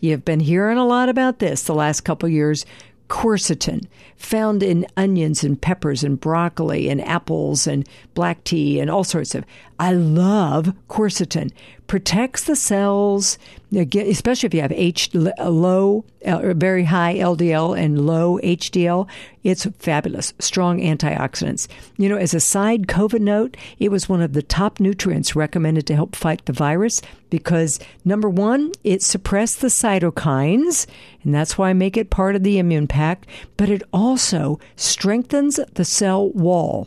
You've 0.00 0.24
been 0.24 0.40
hearing 0.40 0.78
a 0.78 0.86
lot 0.86 1.08
about 1.08 1.38
this 1.38 1.64
the 1.64 1.74
last 1.74 2.02
couple 2.02 2.28
years. 2.28 2.64
Quercetin, 3.08 3.86
found 4.16 4.62
in 4.62 4.86
onions 4.96 5.42
and 5.42 5.60
peppers 5.60 6.04
and 6.04 6.20
broccoli 6.20 6.90
and 6.90 7.00
apples 7.00 7.66
and 7.66 7.88
black 8.14 8.44
tea 8.44 8.80
and 8.80 8.90
all 8.90 9.02
sorts 9.02 9.34
of. 9.34 9.44
I 9.78 9.92
love 9.92 10.74
quercetin. 10.88 11.50
Protects 11.88 12.44
the 12.44 12.54
cells, 12.54 13.38
especially 13.72 14.46
if 14.46 14.54
you 14.54 14.60
have 14.60 14.72
H 14.72 15.12
low, 15.14 16.04
very 16.22 16.84
high 16.84 17.14
LDL 17.16 17.76
and 17.78 18.06
low 18.06 18.38
HDL. 18.44 19.08
It's 19.42 19.64
fabulous. 19.78 20.34
Strong 20.38 20.80
antioxidants. 20.80 21.66
You 21.96 22.10
know, 22.10 22.18
as 22.18 22.34
a 22.34 22.40
side 22.40 22.88
COVID 22.88 23.20
note, 23.20 23.56
it 23.78 23.90
was 23.90 24.06
one 24.08 24.20
of 24.20 24.34
the 24.34 24.42
top 24.42 24.80
nutrients 24.80 25.34
recommended 25.34 25.86
to 25.86 25.94
help 25.94 26.14
fight 26.14 26.44
the 26.44 26.52
virus 26.52 27.00
because 27.30 27.80
number 28.04 28.28
one, 28.28 28.72
it 28.84 29.02
suppressed 29.02 29.62
the 29.62 29.68
cytokines, 29.68 30.86
and 31.24 31.34
that's 31.34 31.56
why 31.56 31.70
I 31.70 31.72
make 31.72 31.96
it 31.96 32.10
part 32.10 32.36
of 32.36 32.42
the 32.42 32.58
immune 32.58 32.86
pack, 32.86 33.26
but 33.56 33.70
it 33.70 33.82
also 33.94 34.60
strengthens 34.76 35.58
the 35.72 35.86
cell 35.86 36.28
wall 36.30 36.86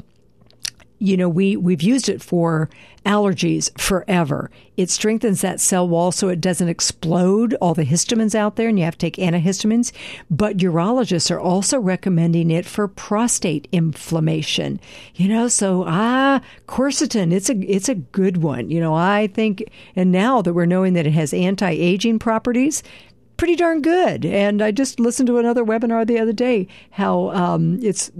you 1.01 1.17
know, 1.17 1.27
we, 1.27 1.57
we've 1.57 1.81
used 1.81 2.07
it 2.07 2.21
for 2.21 2.69
allergies 3.05 3.75
forever. 3.79 4.51
It 4.77 4.91
strengthens 4.91 5.41
that 5.41 5.59
cell 5.59 5.87
wall 5.89 6.11
so 6.11 6.29
it 6.29 6.39
doesn't 6.39 6.69
explode 6.69 7.55
all 7.55 7.73
the 7.73 7.85
histamines 7.85 8.35
out 8.35 8.55
there 8.55 8.69
and 8.69 8.77
you 8.77 8.85
have 8.85 8.97
to 8.99 9.09
take 9.09 9.15
antihistamines. 9.15 9.91
But 10.29 10.57
urologists 10.57 11.31
are 11.31 11.39
also 11.39 11.79
recommending 11.79 12.51
it 12.51 12.67
for 12.67 12.87
prostate 12.87 13.67
inflammation. 13.71 14.79
You 15.15 15.29
know, 15.29 15.47
so 15.47 15.85
ah, 15.87 16.41
quercetin, 16.67 17.33
it's 17.33 17.49
a 17.49 17.55
it's 17.57 17.89
a 17.89 17.95
good 17.95 18.37
one. 18.37 18.69
You 18.69 18.79
know, 18.79 18.93
I 18.93 19.25
think 19.25 19.63
and 19.95 20.11
now 20.11 20.43
that 20.43 20.53
we're 20.53 20.67
knowing 20.67 20.93
that 20.93 21.07
it 21.07 21.13
has 21.13 21.33
anti-aging 21.33 22.19
properties, 22.19 22.83
pretty 23.37 23.55
darn 23.55 23.81
good. 23.81 24.23
And 24.23 24.61
I 24.61 24.69
just 24.69 24.99
listened 24.99 25.25
to 25.25 25.39
another 25.39 25.65
webinar 25.65 26.05
the 26.05 26.19
other 26.19 26.33
day 26.33 26.67
how 26.91 27.31
um, 27.31 27.79
it's 27.81 28.11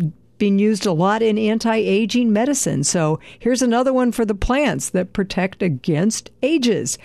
being 0.41 0.57
used 0.57 0.87
a 0.87 0.91
lot 0.91 1.21
in 1.21 1.37
anti 1.37 1.75
aging 1.75 2.33
medicine. 2.33 2.83
So 2.83 3.19
here's 3.37 3.61
another 3.61 3.93
one 3.93 4.11
for 4.11 4.25
the 4.25 4.33
plants 4.33 4.89
that 4.89 5.13
protect 5.13 5.61
against 5.61 6.31
ages 6.41 6.97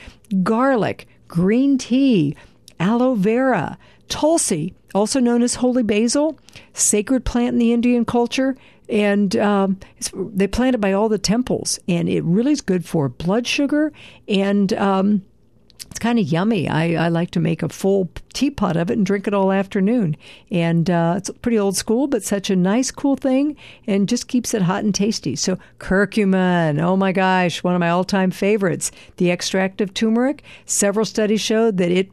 garlic, 0.42 1.06
green 1.28 1.76
tea, 1.76 2.34
aloe 2.80 3.14
vera, 3.14 3.76
tulsi, 4.08 4.72
also 4.94 5.20
known 5.20 5.42
as 5.42 5.56
holy 5.56 5.82
basil, 5.82 6.38
sacred 6.72 7.26
plant 7.26 7.52
in 7.52 7.58
the 7.58 7.74
Indian 7.74 8.06
culture. 8.06 8.56
And 8.88 9.36
um, 9.36 9.80
they 10.14 10.46
plant 10.46 10.76
it 10.76 10.80
by 10.80 10.94
all 10.94 11.10
the 11.10 11.18
temples, 11.18 11.78
and 11.86 12.08
it 12.08 12.24
really 12.24 12.52
is 12.52 12.62
good 12.62 12.86
for 12.86 13.10
blood 13.10 13.46
sugar 13.46 13.92
and 14.28 14.72
um, 14.72 15.22
it's 15.96 16.02
kind 16.02 16.18
of 16.18 16.30
yummy. 16.30 16.68
I, 16.68 17.06
I, 17.06 17.08
like 17.08 17.30
to 17.30 17.40
make 17.40 17.62
a 17.62 17.70
full 17.70 18.10
teapot 18.34 18.76
of 18.76 18.90
it 18.90 18.98
and 18.98 19.06
drink 19.06 19.26
it 19.26 19.32
all 19.32 19.50
afternoon. 19.50 20.14
And 20.50 20.90
uh, 20.90 21.14
it's 21.16 21.30
pretty 21.40 21.58
old 21.58 21.74
school, 21.74 22.06
but 22.06 22.22
such 22.22 22.50
a 22.50 22.56
nice, 22.56 22.90
cool 22.90 23.16
thing 23.16 23.56
and 23.86 24.06
just 24.06 24.28
keeps 24.28 24.52
it 24.52 24.60
hot 24.60 24.84
and 24.84 24.94
tasty. 24.94 25.36
So, 25.36 25.58
curcumin, 25.78 26.82
oh 26.82 26.98
my 26.98 27.12
gosh, 27.12 27.62
one 27.62 27.74
of 27.74 27.80
my 27.80 27.88
all 27.88 28.04
time 28.04 28.30
favorites. 28.30 28.92
The 29.16 29.30
extract 29.30 29.80
of 29.80 29.94
turmeric, 29.94 30.42
several 30.66 31.06
studies 31.06 31.40
showed 31.40 31.78
that 31.78 31.90
it 31.90 32.10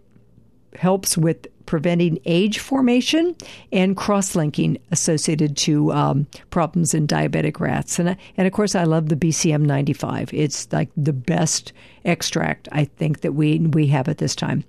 helps 0.75 1.17
with 1.17 1.47
preventing 1.65 2.19
age 2.25 2.59
formation 2.59 3.35
and 3.71 3.97
cross 3.97 4.35
linking 4.35 4.77
associated 4.91 5.57
to 5.57 5.91
um, 5.91 6.27
problems 6.49 6.93
in 6.93 7.07
diabetic 7.07 7.59
rats. 7.59 7.99
And, 7.99 8.17
and 8.37 8.47
of 8.47 8.53
course, 8.53 8.75
I 8.75 8.83
love 8.83 9.09
the 9.09 9.15
BCM 9.15 9.61
95. 9.61 10.33
It's 10.33 10.71
like 10.71 10.89
the 10.97 11.13
best 11.13 11.73
extract 12.05 12.67
I 12.71 12.85
think 12.85 13.21
that 13.21 13.33
we, 13.33 13.59
we 13.59 13.87
have 13.87 14.07
at 14.07 14.17
this 14.17 14.35
time. 14.35 14.63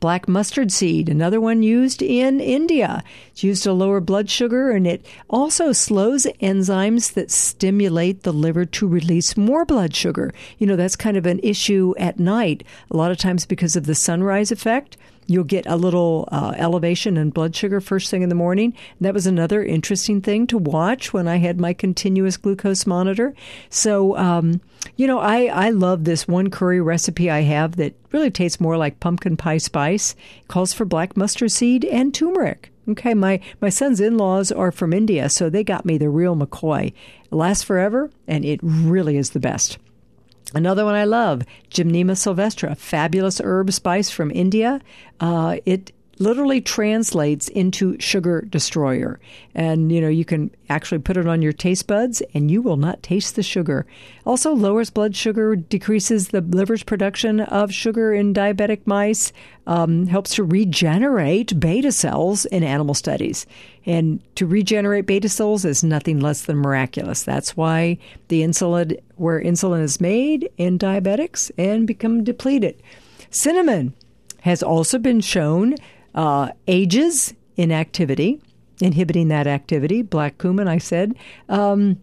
Black 0.00 0.26
mustard 0.26 0.72
seed, 0.72 1.08
another 1.08 1.40
one 1.40 1.62
used 1.62 2.02
in 2.02 2.40
India. 2.40 3.04
It's 3.30 3.44
used 3.44 3.62
to 3.62 3.72
lower 3.72 4.00
blood 4.00 4.28
sugar 4.28 4.72
and 4.72 4.84
it 4.84 5.06
also 5.30 5.70
slows 5.70 6.26
enzymes 6.42 7.12
that 7.12 7.30
stimulate 7.30 8.24
the 8.24 8.32
liver 8.32 8.64
to 8.64 8.88
release 8.88 9.36
more 9.36 9.64
blood 9.64 9.94
sugar. 9.94 10.32
You 10.58 10.66
know, 10.66 10.74
that's 10.74 10.96
kind 10.96 11.16
of 11.16 11.24
an 11.24 11.38
issue 11.40 11.94
at 11.98 12.18
night, 12.18 12.64
a 12.90 12.96
lot 12.96 13.12
of 13.12 13.18
times 13.18 13.46
because 13.46 13.76
of 13.76 13.86
the 13.86 13.94
sunrise 13.94 14.50
effect 14.50 14.96
you'll 15.26 15.44
get 15.44 15.66
a 15.66 15.76
little 15.76 16.28
uh, 16.32 16.54
elevation 16.56 17.16
in 17.16 17.30
blood 17.30 17.54
sugar 17.54 17.80
first 17.80 18.10
thing 18.10 18.22
in 18.22 18.28
the 18.28 18.34
morning. 18.34 18.74
That 19.00 19.14
was 19.14 19.26
another 19.26 19.64
interesting 19.64 20.20
thing 20.20 20.46
to 20.48 20.58
watch 20.58 21.12
when 21.12 21.28
I 21.28 21.36
had 21.36 21.60
my 21.60 21.72
continuous 21.72 22.36
glucose 22.36 22.86
monitor. 22.86 23.34
So, 23.68 24.16
um, 24.16 24.60
you 24.96 25.06
know, 25.06 25.18
I, 25.18 25.46
I 25.46 25.70
love 25.70 26.04
this 26.04 26.28
one 26.28 26.50
curry 26.50 26.80
recipe 26.80 27.30
I 27.30 27.40
have 27.40 27.76
that 27.76 27.94
really 28.12 28.30
tastes 28.30 28.60
more 28.60 28.76
like 28.76 29.00
pumpkin 29.00 29.36
pie 29.36 29.58
spice. 29.58 30.14
It 30.40 30.48
calls 30.48 30.72
for 30.72 30.84
black 30.84 31.16
mustard 31.16 31.52
seed 31.52 31.84
and 31.84 32.14
turmeric. 32.14 32.72
Okay, 32.88 33.14
my, 33.14 33.40
my 33.60 33.68
son's 33.68 34.00
in 34.00 34.16
laws 34.16 34.52
are 34.52 34.70
from 34.70 34.92
India, 34.92 35.28
so 35.28 35.50
they 35.50 35.64
got 35.64 35.84
me 35.84 35.98
the 35.98 36.08
real 36.08 36.36
McCoy. 36.36 36.88
It 37.24 37.32
lasts 37.32 37.64
forever, 37.64 38.10
and 38.28 38.44
it 38.44 38.60
really 38.62 39.16
is 39.16 39.30
the 39.30 39.40
best. 39.40 39.78
Another 40.54 40.84
one 40.84 40.94
I 40.94 41.04
love, 41.04 41.42
Gymnema 41.70 42.16
sylvestre, 42.16 42.68
a 42.68 42.74
fabulous 42.74 43.40
herb 43.42 43.72
spice 43.72 44.10
from 44.10 44.30
India. 44.30 44.80
Uh, 45.18 45.56
it 45.64 45.92
literally 46.18 46.60
translates 46.60 47.48
into 47.48 47.98
sugar 48.00 48.42
destroyer. 48.42 49.20
And, 49.54 49.92
you 49.92 50.00
know, 50.00 50.08
you 50.08 50.24
can 50.24 50.50
actually 50.68 50.98
put 50.98 51.16
it 51.16 51.26
on 51.26 51.42
your 51.42 51.52
taste 51.52 51.86
buds 51.86 52.22
and 52.34 52.50
you 52.50 52.62
will 52.62 52.76
not 52.76 53.02
taste 53.02 53.36
the 53.36 53.42
sugar. 53.42 53.86
Also 54.24 54.54
lowers 54.54 54.90
blood 54.90 55.14
sugar, 55.14 55.56
decreases 55.56 56.28
the 56.28 56.40
liver's 56.40 56.82
production 56.82 57.40
of 57.40 57.72
sugar 57.72 58.14
in 58.14 58.34
diabetic 58.34 58.86
mice, 58.86 59.32
um, 59.66 60.06
helps 60.06 60.34
to 60.34 60.44
regenerate 60.44 61.58
beta 61.60 61.92
cells 61.92 62.44
in 62.46 62.62
animal 62.62 62.94
studies. 62.94 63.46
And 63.84 64.20
to 64.36 64.46
regenerate 64.46 65.06
beta 65.06 65.28
cells 65.28 65.64
is 65.64 65.84
nothing 65.84 66.20
less 66.20 66.42
than 66.42 66.56
miraculous. 66.56 67.22
That's 67.22 67.56
why 67.56 67.98
the 68.28 68.42
insulin, 68.42 68.98
where 69.16 69.40
insulin 69.40 69.82
is 69.82 70.00
made 70.00 70.50
in 70.56 70.78
diabetics 70.78 71.50
and 71.58 71.86
become 71.86 72.24
depleted. 72.24 72.82
Cinnamon 73.30 73.94
has 74.40 74.62
also 74.62 74.98
been 74.98 75.20
shown 75.20 75.74
uh, 76.16 76.50
ages 76.66 77.34
inactivity, 77.56 78.40
inhibiting 78.80 79.28
that 79.28 79.46
activity. 79.46 80.02
Black 80.02 80.38
cumin, 80.38 80.66
I 80.66 80.78
said. 80.78 81.14
Um, 81.48 82.02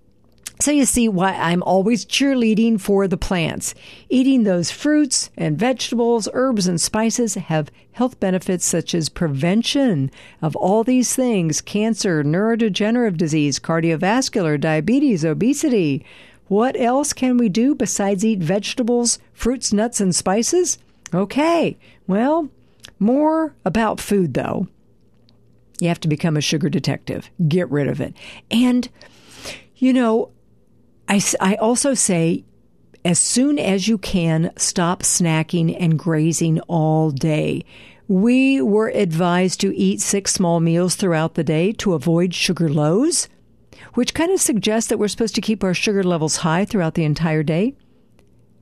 so 0.59 0.71
you 0.71 0.85
see 0.85 1.09
why 1.09 1.33
I'm 1.33 1.63
always 1.63 2.05
cheerleading 2.05 2.79
for 2.79 3.07
the 3.07 3.17
plants. 3.17 3.73
Eating 4.07 4.43
those 4.43 4.71
fruits 4.71 5.29
and 5.35 5.57
vegetables, 5.57 6.29
herbs 6.31 6.67
and 6.67 6.79
spices 6.79 7.33
have 7.33 7.71
health 7.93 8.19
benefits 8.19 8.65
such 8.65 8.93
as 8.93 9.09
prevention 9.09 10.11
of 10.41 10.55
all 10.55 10.83
these 10.83 11.15
things 11.15 11.59
cancer, 11.59 12.23
neurodegenerative 12.23 13.17
disease, 13.17 13.59
cardiovascular, 13.59 14.59
diabetes, 14.59 15.25
obesity. 15.25 16.05
What 16.47 16.79
else 16.79 17.13
can 17.13 17.37
we 17.37 17.49
do 17.49 17.73
besides 17.73 18.23
eat 18.23 18.39
vegetables, 18.39 19.19
fruits, 19.33 19.73
nuts, 19.73 19.99
and 19.99 20.15
spices? 20.15 20.77
Okay, 21.13 21.77
well, 22.07 22.49
more 23.03 23.55
about 23.65 23.99
food, 23.99 24.33
though. 24.33 24.67
You 25.79 25.89
have 25.89 25.99
to 26.01 26.07
become 26.07 26.37
a 26.37 26.41
sugar 26.41 26.69
detective. 26.69 27.29
Get 27.47 27.69
rid 27.69 27.87
of 27.87 28.01
it. 28.01 28.15
And, 28.49 28.89
you 29.75 29.93
know, 29.93 30.31
I, 31.07 31.21
I 31.39 31.55
also 31.55 31.93
say 31.93 32.45
as 33.05 33.19
soon 33.19 33.59
as 33.59 33.87
you 33.87 33.97
can, 33.97 34.51
stop 34.55 35.03
snacking 35.03 35.75
and 35.77 35.99
grazing 35.99 36.61
all 36.61 37.11
day. 37.11 37.65
We 38.07 38.61
were 38.61 38.89
advised 38.89 39.59
to 39.61 39.75
eat 39.75 40.01
six 40.01 40.33
small 40.33 40.59
meals 40.59 40.95
throughout 40.95 41.35
the 41.35 41.43
day 41.43 41.73
to 41.73 41.93
avoid 41.93 42.33
sugar 42.33 42.69
lows, 42.69 43.27
which 43.93 44.13
kind 44.13 44.31
of 44.31 44.39
suggests 44.39 44.89
that 44.89 44.99
we're 44.99 45.07
supposed 45.09 45.35
to 45.35 45.41
keep 45.41 45.63
our 45.63 45.73
sugar 45.73 46.03
levels 46.03 46.37
high 46.37 46.63
throughout 46.65 46.93
the 46.93 47.03
entire 47.03 47.43
day. 47.43 47.75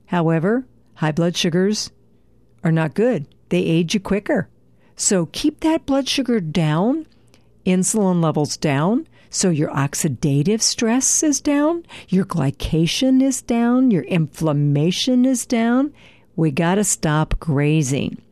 However, 0.06 0.66
high 0.94 1.12
blood 1.12 1.36
sugars 1.36 1.90
are 2.64 2.72
not 2.72 2.94
good, 2.94 3.26
they 3.52 3.58
age 3.58 3.92
you 3.92 4.00
quicker. 4.00 4.48
So 4.96 5.26
keep 5.26 5.60
that 5.60 5.84
blood 5.84 6.08
sugar 6.08 6.40
down, 6.40 7.06
insulin 7.66 8.22
levels 8.22 8.56
down, 8.56 9.06
so 9.28 9.50
your 9.50 9.68
oxidative 9.70 10.62
stress 10.62 11.22
is 11.22 11.40
down, 11.40 11.84
your 12.08 12.24
glycation 12.24 13.22
is 13.22 13.42
down, 13.42 13.90
your 13.90 14.04
inflammation 14.04 15.26
is 15.26 15.44
down. 15.44 15.92
We 16.34 16.50
got 16.50 16.76
to 16.76 16.84
stop 16.84 17.38
grazing. 17.40 18.22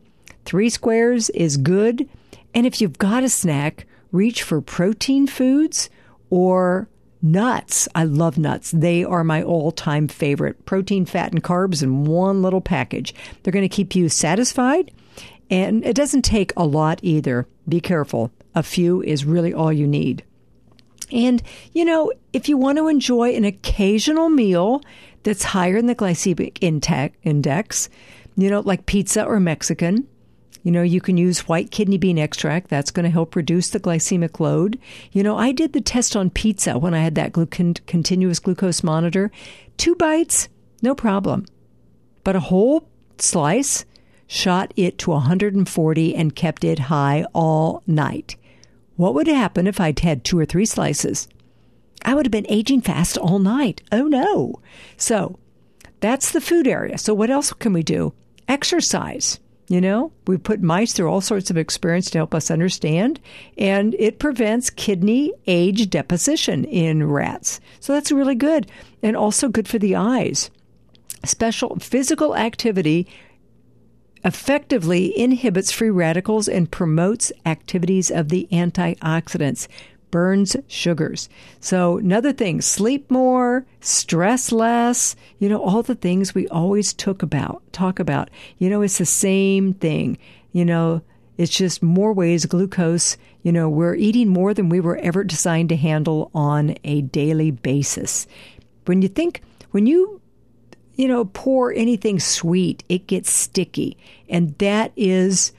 Three 0.43 0.69
squares 0.69 1.29
is 1.29 1.57
good. 1.57 2.09
And 2.55 2.65
if 2.65 2.81
you've 2.81 2.97
got 2.97 3.23
a 3.23 3.29
snack, 3.29 3.85
reach 4.11 4.41
for 4.41 4.59
protein 4.59 5.27
foods 5.27 5.89
or 6.31 6.87
nuts. 7.21 7.87
I 7.93 8.05
love 8.05 8.39
nuts. 8.39 8.71
They 8.71 9.03
are 9.03 9.23
my 9.23 9.43
all 9.43 9.71
time 9.71 10.07
favorite. 10.07 10.65
Protein, 10.65 11.05
fat, 11.05 11.31
and 11.31 11.43
carbs 11.43 11.83
in 11.83 12.05
one 12.05 12.41
little 12.41 12.61
package. 12.61 13.13
They're 13.43 13.53
going 13.53 13.67
to 13.67 13.75
keep 13.75 13.95
you 13.95 14.09
satisfied. 14.09 14.91
And 15.51 15.85
it 15.85 15.95
doesn't 15.95 16.23
take 16.23 16.53
a 16.55 16.65
lot 16.65 16.99
either. 17.03 17.45
Be 17.67 17.81
careful. 17.81 18.31
A 18.55 18.63
few 18.63 19.03
is 19.03 19.25
really 19.25 19.53
all 19.53 19.71
you 19.71 19.85
need. 19.85 20.23
And, 21.11 21.43
you 21.73 21.83
know, 21.83 22.13
if 22.31 22.47
you 22.47 22.57
want 22.57 22.77
to 22.77 22.87
enjoy 22.87 23.35
an 23.35 23.43
occasional 23.43 24.29
meal 24.29 24.81
that's 25.23 25.43
higher 25.43 25.75
in 25.75 25.87
the 25.87 25.95
glycemic 25.95 26.57
index, 27.21 27.89
you 28.37 28.49
know, 28.49 28.61
like 28.61 28.85
pizza 28.85 29.25
or 29.25 29.41
Mexican, 29.41 30.07
you 30.63 30.71
know, 30.71 30.83
you 30.83 31.01
can 31.01 31.17
use 31.17 31.47
white 31.49 31.71
kidney 31.71 31.97
bean 31.97 32.17
extract. 32.17 32.69
That's 32.69 32.91
going 32.91 33.03
to 33.03 33.09
help 33.09 33.35
reduce 33.35 33.71
the 33.71 33.79
glycemic 33.79 34.39
load. 34.39 34.79
You 35.11 35.23
know, 35.23 35.37
I 35.37 35.51
did 35.51 35.73
the 35.73 35.81
test 35.81 36.15
on 36.15 36.29
pizza 36.29 36.77
when 36.77 36.93
I 36.93 36.99
had 36.99 37.15
that 37.15 37.33
glu- 37.33 37.47
continuous 37.47 38.39
glucose 38.39 38.83
monitor. 38.83 39.31
Two 39.77 39.95
bites, 39.95 40.47
no 40.81 40.95
problem. 40.95 41.45
But 42.23 42.35
a 42.35 42.41
whole 42.41 42.87
slice 43.17 43.85
shot 44.31 44.73
it 44.77 44.97
to 44.97 45.09
140 45.11 46.15
and 46.15 46.33
kept 46.33 46.63
it 46.63 46.79
high 46.79 47.25
all 47.33 47.83
night. 47.85 48.37
What 48.95 49.13
would 49.13 49.27
happen 49.27 49.67
if 49.67 49.81
I'd 49.81 49.99
had 49.99 50.23
two 50.23 50.39
or 50.39 50.45
three 50.45 50.65
slices? 50.65 51.27
I 52.05 52.15
would 52.15 52.25
have 52.25 52.31
been 52.31 52.45
aging 52.47 52.79
fast 52.79 53.17
all 53.17 53.39
night. 53.39 53.81
Oh 53.91 54.07
no. 54.07 54.61
So 54.95 55.37
that's 55.99 56.31
the 56.31 56.39
food 56.39 56.65
area. 56.65 56.97
So 56.97 57.13
what 57.13 57.29
else 57.29 57.51
can 57.51 57.73
we 57.73 57.83
do? 57.83 58.13
Exercise. 58.47 59.41
You 59.67 59.81
know, 59.81 60.13
we 60.25 60.37
put 60.37 60.61
mice 60.61 60.93
through 60.93 61.09
all 61.09 61.21
sorts 61.21 61.49
of 61.49 61.57
experience 61.57 62.09
to 62.11 62.17
help 62.17 62.33
us 62.33 62.49
understand, 62.51 63.19
and 63.57 63.95
it 63.99 64.19
prevents 64.19 64.69
kidney 64.69 65.33
age 65.45 65.89
deposition 65.89 66.63
in 66.65 67.09
rats. 67.09 67.59
So 67.81 67.93
that's 67.93 68.11
really 68.11 68.35
good, 68.35 68.69
and 69.03 69.15
also 69.15 69.49
good 69.49 69.67
for 69.67 69.79
the 69.79 69.95
eyes. 69.95 70.51
Special 71.23 71.77
physical 71.79 72.35
activity 72.35 73.07
effectively 74.23 75.17
inhibits 75.17 75.71
free 75.71 75.89
radicals 75.89 76.47
and 76.47 76.71
promotes 76.71 77.31
activities 77.45 78.11
of 78.11 78.29
the 78.29 78.47
antioxidants, 78.51 79.67
burns 80.11 80.55
sugars. 80.67 81.29
So, 81.59 81.97
another 81.97 82.33
thing, 82.33 82.61
sleep 82.61 83.09
more, 83.09 83.65
stress 83.79 84.51
less, 84.51 85.15
you 85.39 85.49
know, 85.49 85.63
all 85.63 85.81
the 85.81 85.95
things 85.95 86.35
we 86.35 86.47
always 86.49 86.93
talk 86.93 87.23
about, 87.23 87.63
talk 87.71 87.99
about. 87.99 88.29
You 88.57 88.69
know, 88.69 88.81
it's 88.81 88.97
the 88.97 89.05
same 89.05 89.73
thing. 89.73 90.17
You 90.51 90.65
know, 90.65 91.01
it's 91.37 91.57
just 91.57 91.81
more 91.81 92.13
ways 92.13 92.45
glucose, 92.45 93.17
you 93.41 93.51
know, 93.51 93.67
we're 93.69 93.95
eating 93.95 94.27
more 94.29 94.53
than 94.53 94.69
we 94.69 94.79
were 94.79 94.97
ever 94.97 95.23
designed 95.23 95.69
to 95.69 95.75
handle 95.75 96.29
on 96.35 96.75
a 96.83 97.01
daily 97.01 97.51
basis. 97.51 98.27
When 98.85 99.01
you 99.01 99.07
think, 99.07 99.41
when 99.71 99.87
you 99.87 100.20
you 101.01 101.07
know, 101.07 101.25
pour 101.25 101.73
anything 101.73 102.19
sweet, 102.19 102.83
it 102.87 103.07
gets 103.07 103.31
sticky. 103.31 103.97
And 104.29 104.55
that 104.59 104.91
is 104.95 105.51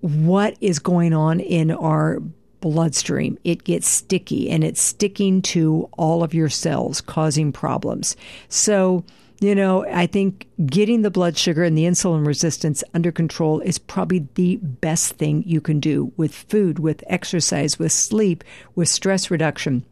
what 0.00 0.56
is 0.62 0.78
going 0.78 1.12
on 1.12 1.40
in 1.40 1.70
our 1.70 2.20
bloodstream. 2.60 3.38
It 3.44 3.64
gets 3.64 3.86
sticky 3.86 4.48
and 4.48 4.64
it's 4.64 4.80
sticking 4.80 5.42
to 5.42 5.90
all 5.98 6.22
of 6.22 6.32
your 6.32 6.48
cells, 6.48 7.02
causing 7.02 7.52
problems. 7.52 8.16
So, 8.48 9.04
you 9.40 9.54
know, 9.54 9.84
I 9.84 10.06
think 10.06 10.48
getting 10.64 11.02
the 11.02 11.10
blood 11.10 11.36
sugar 11.36 11.64
and 11.64 11.76
the 11.76 11.84
insulin 11.84 12.26
resistance 12.26 12.82
under 12.94 13.12
control 13.12 13.60
is 13.60 13.76
probably 13.76 14.26
the 14.36 14.56
best 14.56 15.16
thing 15.16 15.42
you 15.44 15.60
can 15.60 15.80
do 15.80 16.12
with 16.16 16.34
food, 16.34 16.78
with 16.78 17.04
exercise, 17.08 17.78
with 17.78 17.92
sleep, 17.92 18.42
with 18.74 18.88
stress 18.88 19.30
reduction. 19.30 19.84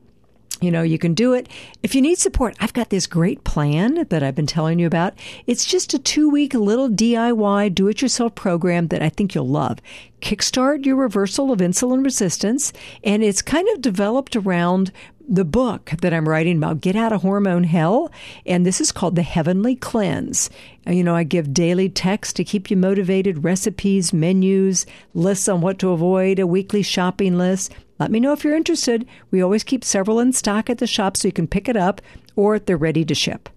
You 0.60 0.70
know, 0.70 0.82
you 0.82 0.98
can 0.98 1.14
do 1.14 1.32
it. 1.32 1.48
If 1.82 1.94
you 1.94 2.02
need 2.02 2.18
support, 2.18 2.54
I've 2.60 2.74
got 2.74 2.90
this 2.90 3.06
great 3.06 3.44
plan 3.44 4.06
that 4.10 4.22
I've 4.22 4.34
been 4.34 4.46
telling 4.46 4.78
you 4.78 4.86
about. 4.86 5.14
It's 5.46 5.64
just 5.64 5.94
a 5.94 5.98
two 5.98 6.28
week 6.28 6.52
little 6.52 6.90
DIY 6.90 7.74
do 7.74 7.88
it 7.88 8.02
yourself 8.02 8.34
program 8.34 8.88
that 8.88 9.02
I 9.02 9.08
think 9.08 9.34
you'll 9.34 9.48
love. 9.48 9.78
Kickstart 10.20 10.84
your 10.84 10.96
reversal 10.96 11.50
of 11.50 11.60
insulin 11.60 12.04
resistance. 12.04 12.74
And 13.02 13.24
it's 13.24 13.40
kind 13.40 13.68
of 13.70 13.80
developed 13.80 14.36
around 14.36 14.92
the 15.26 15.44
book 15.44 15.92
that 16.02 16.12
I'm 16.12 16.28
writing 16.28 16.58
about, 16.58 16.80
Get 16.80 16.96
Out 16.96 17.12
of 17.12 17.22
Hormone 17.22 17.64
Hell. 17.64 18.10
And 18.44 18.66
this 18.66 18.80
is 18.80 18.92
called 18.92 19.16
The 19.16 19.22
Heavenly 19.22 19.76
Cleanse. 19.76 20.50
You 20.86 21.04
know, 21.04 21.14
I 21.14 21.22
give 21.22 21.54
daily 21.54 21.88
text 21.88 22.36
to 22.36 22.44
keep 22.44 22.70
you 22.70 22.76
motivated, 22.76 23.44
recipes, 23.44 24.12
menus, 24.12 24.84
lists 25.14 25.48
on 25.48 25.60
what 25.60 25.78
to 25.78 25.90
avoid, 25.90 26.38
a 26.38 26.46
weekly 26.46 26.82
shopping 26.82 27.38
list. 27.38 27.72
Let 28.00 28.10
me 28.10 28.18
know 28.18 28.32
if 28.32 28.42
you're 28.42 28.56
interested. 28.56 29.06
We 29.30 29.42
always 29.42 29.62
keep 29.62 29.84
several 29.84 30.18
in 30.20 30.32
stock 30.32 30.70
at 30.70 30.78
the 30.78 30.86
shop 30.86 31.18
so 31.18 31.28
you 31.28 31.32
can 31.32 31.46
pick 31.46 31.68
it 31.68 31.76
up 31.76 32.00
or 32.34 32.58
they're 32.58 32.78
ready 32.78 33.04
to 33.04 33.14
ship. 33.14 33.50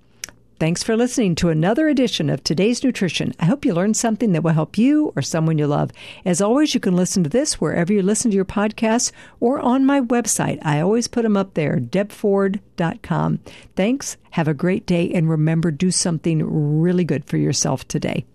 Thanks 0.60 0.84
for 0.84 0.96
listening 0.96 1.36
to 1.36 1.50
another 1.50 1.88
edition 1.88 2.30
of 2.30 2.44
Today's 2.44 2.84
Nutrition. 2.84 3.34
I 3.40 3.46
hope 3.46 3.66
you 3.66 3.74
learned 3.74 3.98
something 3.98 4.34
that 4.34 4.44
will 4.44 4.52
help 4.52 4.78
you 4.78 5.14
or 5.16 5.22
someone 5.22 5.58
you 5.58 5.68
love. 5.68 5.92
As 6.26 6.42
always, 6.42 6.74
you 6.74 6.82
can 6.82 6.96
listen 6.96 7.24
to 7.24 7.30
this 7.30 7.60
wherever 7.60 7.92
you 7.92 8.02
listen 8.02 8.32
to 8.32 8.36
your 8.36 8.46
podcasts 8.46 9.12
or 9.40 9.60
on 9.60 9.86
my 9.86 10.02
website. 10.02 10.60
I 10.62 10.82
always 10.82 11.08
put 11.08 11.24
them 11.24 11.38
up 11.38 11.54
there, 11.54 11.80
debford.com. 11.80 13.40
Thanks. 13.76 14.18
Have 14.32 14.48
a 14.48 14.54
great 14.54 14.86
day. 14.86 15.12
And 15.14 15.30
remember, 15.30 15.72
do 15.72 15.90
something 15.90 16.82
really 16.82 17.06
good 17.06 17.26
for 17.26 17.38
yourself 17.38 17.88
today. 17.88 18.26